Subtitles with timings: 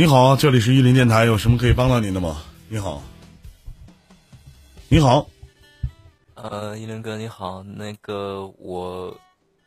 [0.00, 2.40] 你好，这里是玉林电台，有什么可以帮到您的吗？
[2.70, 3.02] 你好，
[4.88, 5.28] 你好，
[6.36, 9.14] 呃，依林哥你好，那个我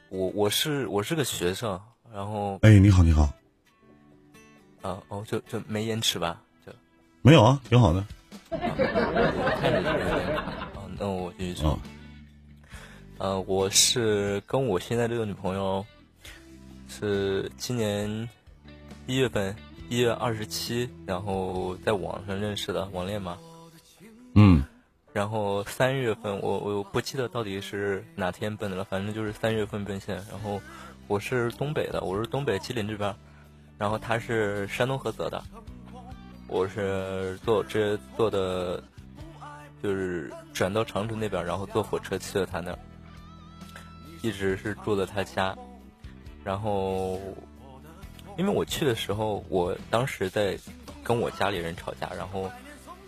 [0.09, 1.79] 我我是我是个学生，
[2.11, 3.31] 然后哎，你好，你好，
[4.81, 6.41] 啊哦就就没延迟吧？
[6.65, 6.73] 就
[7.21, 7.99] 没有啊，挺好的。
[8.49, 8.57] 啊，
[10.97, 11.79] 那我继续说啊。
[13.19, 15.85] 呃，我是跟我现在这个女朋友
[16.87, 18.27] 是今年
[19.05, 19.55] 一月份
[19.93, 23.37] 一月二十七，然后在网上认识的网恋嘛。
[24.33, 24.63] 嗯
[25.11, 30.15] 然后三月份我我不记得到底是哪天奔的了，反正就是三月份奔现。
[30.31, 30.59] 然后
[31.07, 33.15] 我是东北的，我是东北吉林这边，
[33.77, 35.39] 然后他是山东菏泽的，
[36.47, 38.83] 我是坐这坐的，
[39.83, 42.79] 就是转到长春那边，然后坐火车去了他那儿，
[44.23, 45.55] 一直是住在他家，
[46.43, 47.19] 然后
[48.37, 50.57] 因为我去的时候，我当时在
[51.03, 52.51] 跟我家里人吵架，然后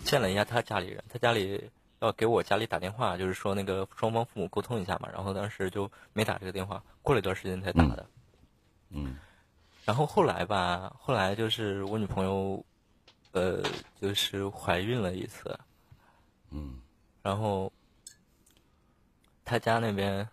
[0.03, 1.69] 见了一下他家里人，他家里
[1.99, 8.05] 要给我家里打电话，就是说那个双方父母沟通一下嘛，然后当时就没打这个电话，过了一段时间才打的。
[8.89, 9.17] 嗯
[9.83, 12.63] 然后后来吧，后来就是我女朋友，
[13.33, 13.61] 呃，
[14.01, 15.59] 就是怀孕了一次，
[16.49, 16.79] 嗯
[17.21, 17.71] 然后
[19.43, 20.27] 他家那边，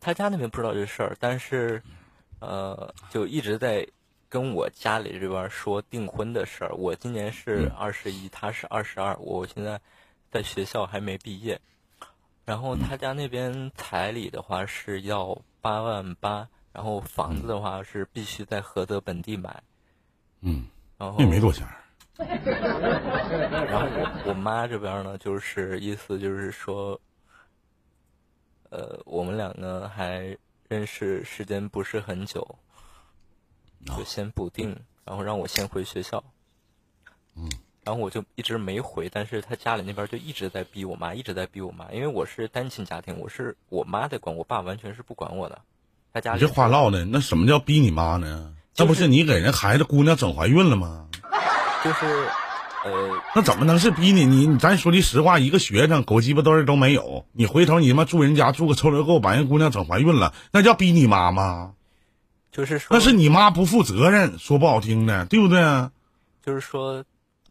[0.00, 1.82] 他家那边不知道这事儿，但是，
[2.38, 3.86] 呃，就一直在
[4.30, 6.72] 跟我家里这边说订婚的事儿。
[6.74, 9.78] 我今年是嗯二十一，他是二十二，我现在
[10.30, 11.60] 在学校还没毕业。
[12.44, 19.62] 然后他家那边彩礼的话是要八万八，然后房子的话是必须在菏泽本地买。
[20.40, 20.64] 嗯，
[20.96, 21.66] 然后那也没多钱。
[22.20, 27.00] 然后我我妈这边呢，就是意思就是说，
[28.68, 30.36] 呃，我们两个还
[30.68, 32.46] 认识时间不是很久，
[33.86, 36.22] 就先不定，然后让我先回学校。
[37.36, 37.50] 嗯。
[37.82, 45.58] 然后我就一直没回，但是他家里那边就一直在逼我妈，一直在逼我妈，因为我是单亲家庭，我是我妈在管我爸，完全是不管我的。
[46.12, 48.52] 他家里你这话唠的，那什么叫逼你妈呢？
[48.76, 51.08] 那就是不是你给人孩子姑娘整怀孕了吗？
[51.82, 52.06] 就是，
[52.84, 54.26] 呃，那怎么能是逼你？
[54.26, 61.72] 你你咱说句实话，一个学生狗鸡巴嘚儿都没有，你回头你他妈住人家住个臭流沟，把人姑娘整怀孕了，那叫逼你妈吗？
[62.50, 65.90] 就是说，那是你妈不负责任，说不好听的，对不对？
[66.42, 67.04] 就是说，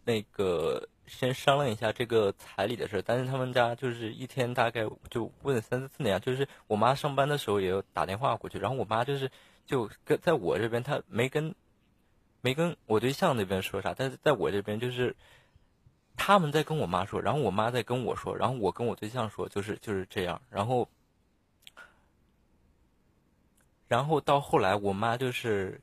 [0.03, 9.31] 那个先商量一下这个彩礼的事，但是他们家就是一天大概就问三四次那样，就是我妈上班的时候也有打电话过去，然后我妈就是
[9.65, 11.55] 就跟在我这边，她没跟
[12.41, 15.15] 没跟我对象那边说啥，但是在我这边就是
[16.17, 20.89] 他们在跟我妈说，然后我妈在跟我说，然后我跟我对象说，就是就是这样，然后
[23.89, 25.81] 然后到后来我妈就是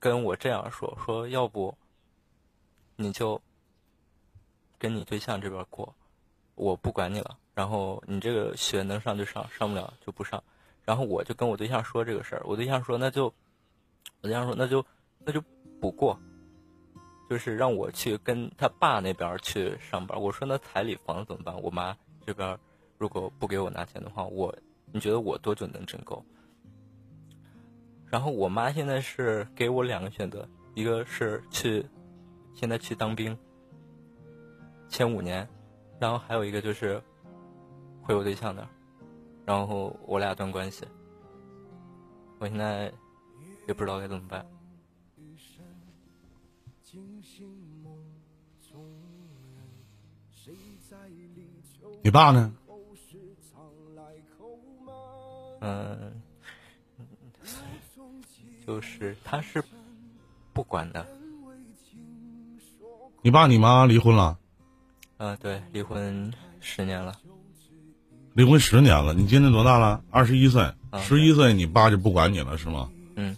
[0.00, 1.72] 跟我这样说，说要不。
[2.96, 3.42] 你就
[4.78, 5.92] 跟你对象这边过，
[6.54, 7.36] 我不管你了。
[7.52, 10.40] 然后你这个学能上就上，上不了就不上。
[10.84, 13.24] 然后我就跟我对象说这个事儿，我对象说那就，
[14.20, 14.86] 我对象说那就
[15.18, 15.42] 那就
[15.80, 16.16] 不过，
[17.28, 20.16] 就是让我去跟他爸那边去上班。
[20.20, 21.60] 我说那彩礼房怎么办？
[21.60, 22.56] 我妈这边
[22.96, 24.56] 如果不给我拿钱的话，我
[24.92, 26.24] 你觉得我多久能挣够？
[28.14, 31.84] 然后我妈现在是给我两个选择，一个是去。
[32.54, 33.36] 现在去当兵，
[34.88, 35.48] 签五年，
[35.98, 37.02] 然后还有一个就是
[38.00, 38.68] 回我对象那儿，
[39.44, 40.86] 然后我俩断关系。
[42.38, 42.84] 我现在
[43.66, 44.46] 也不知道该怎么办。
[52.04, 52.54] 你爸呢？
[55.62, 56.22] 嗯，
[58.66, 59.62] 就是他是
[60.52, 61.06] 不管的。
[63.22, 64.38] 你爸你妈离婚了？
[65.16, 67.14] 嗯，对，离婚十年了。
[68.34, 70.02] 离婚十年了，你今年多大了？
[70.10, 70.62] 二十一岁。
[70.90, 72.90] 啊十一岁，你爸就不管你了是吗？
[73.16, 73.36] 嗯，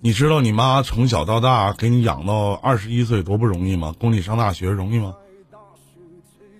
[0.00, 3.94] 你知道你妈从小到大给你养到二十一岁多不容易吗？
[3.98, 5.14] 供你上大学容易吗？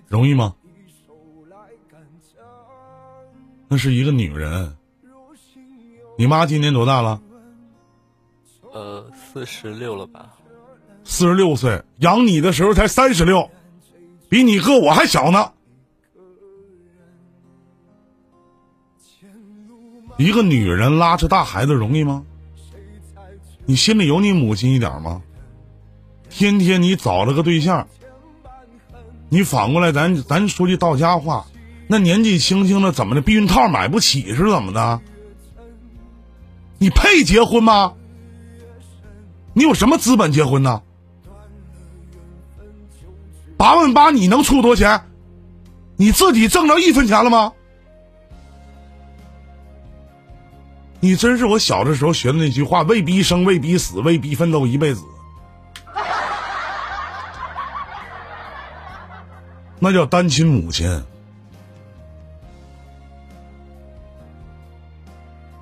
[0.07, 0.55] 容易吗？
[3.67, 4.75] 那是一个女人。
[6.17, 7.21] 你妈今年多大了？
[8.73, 10.33] 呃，四十六了吧？
[11.03, 13.49] 四十六岁，养你的时候才三十六，
[14.29, 15.51] 比你哥我还小呢。
[20.17, 22.23] 一个女人拉扯大孩子容易吗？
[23.65, 25.21] 你心里有你母亲一点吗？
[26.29, 27.87] 天天你找了个对象，
[29.29, 31.45] 你反过来咱咱说句到家话，
[31.87, 35.01] 那年纪轻轻的怎么的，避孕套买不起是怎么的？
[36.77, 37.93] 你配结婚吗？
[39.53, 40.81] 你有什么资本结婚呢？
[43.57, 45.05] 八万八你能出多少钱？
[45.95, 47.53] 你自己挣着一分钱了吗？
[50.99, 55.01] 你真是我小的时候学的那句话：未必生，未必死，未必奋斗一辈子。
[59.79, 61.01] 那叫单亲母亲。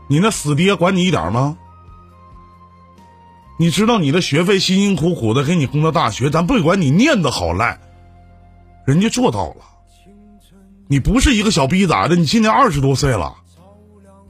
[0.08, 1.58] 你那死爹管你一点吗？
[3.60, 7.80] 你知道你的学费辛辛苦苦的给你供到大学，咱不管你念的好赖，
[8.86, 9.58] 人家做到了。
[10.88, 13.36] 你不是一个小逼崽子，你今年二十多岁了，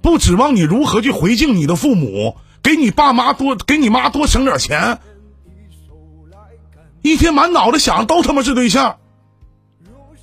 [0.02, 5.00] 不指望你如何去回敬你的父母，给你爸妈多给你妈多省点钱，
[7.02, 8.98] 一天满脑子想的都他妈是对象。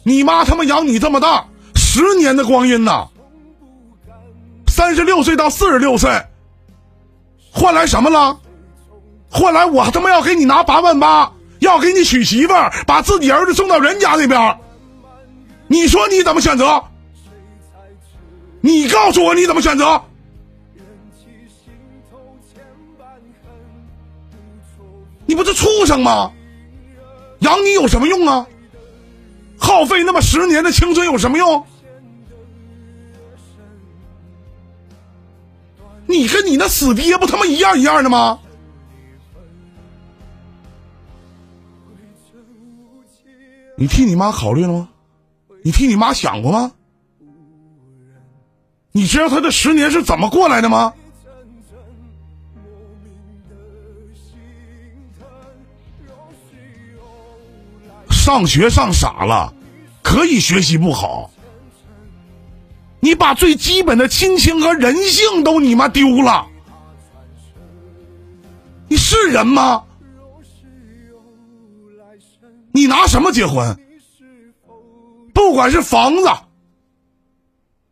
[0.05, 3.09] 你妈他妈养你这么大，十年的光阴呐，
[4.81, 6.11] 三十六岁到四十六岁，
[7.53, 8.41] 换来什么了？
[9.29, 14.59] 换来我他妈要给你拿八万八，要给你娶媳妇儿，把自己儿子送到人家那边。
[15.67, 16.83] 你说你怎么选择？
[18.63, 20.01] 你告诉我你怎么选择？
[25.27, 26.33] 你不是畜生吗？
[27.41, 28.47] 养你有什么用啊？
[29.59, 31.67] 耗费那么十年的青春有什么用？
[36.11, 38.41] 你跟你那死爹不他妈一样一样的吗？
[43.77, 44.89] 你替你妈考虑了吗？
[45.63, 46.73] 你替你妈想过吗？
[48.93, 50.93] 你知道他这十年是怎么过来的吗？
[58.11, 59.55] 上学上傻了，
[60.03, 61.31] 可以学习不好，
[63.01, 66.47] 你把最基本的亲情和人性都你妈丢了，
[68.89, 69.85] 你是人吗？
[72.73, 73.77] 你拿什么结婚？
[75.33, 76.29] 不管是房子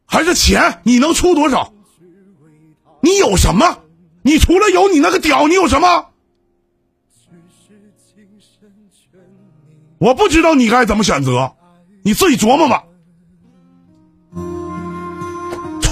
[0.06, 1.72] 还是钱，你能出多少？
[3.00, 3.78] 你有什么？
[4.22, 6.06] 你除了有你那个屌，你有什么？
[9.98, 11.56] 我不知道你该怎么选择，
[12.02, 12.84] 你自己琢磨吧。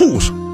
[0.07, 0.46] 畜生！